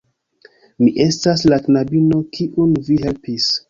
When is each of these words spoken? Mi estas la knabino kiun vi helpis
Mi 0.85 0.87
estas 1.05 1.45
la 1.53 1.61
knabino 1.69 2.21
kiun 2.35 2.79
vi 2.91 3.03
helpis 3.09 3.57